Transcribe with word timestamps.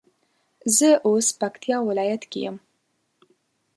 زه 0.77 0.89
اوس 1.07 1.27
پکتيا 1.39 1.77
ولايت 1.89 2.23
کي 2.31 2.39
يم 2.45 2.57